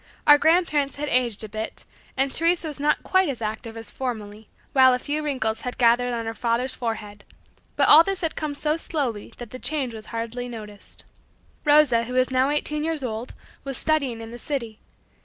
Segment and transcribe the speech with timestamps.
[0.25, 1.85] Our grandparents had aged a bit,
[2.17, 6.11] and Teresa was not quite as active as formerly, while a few wrinkles had gathered
[6.11, 7.23] on our father's forehead;
[7.75, 11.05] but all this had come so slowly that the change was hardly noticed.
[11.65, 14.79] Rosa, who was now eighteen years old, was studying in the city.